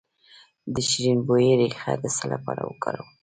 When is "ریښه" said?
1.59-1.91